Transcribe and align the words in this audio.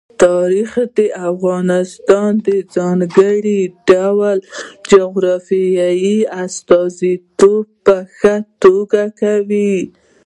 تاریخ 0.23 0.71
د 0.97 0.99
افغانستان 1.31 2.31
د 2.47 2.49
ځانګړي 2.75 3.59
ډول 3.89 4.37
جغرافیې 4.91 6.13
استازیتوب 6.43 7.65
په 7.85 7.95
ښه 8.15 8.35
توګه 8.63 9.03
کوي. 9.21 9.73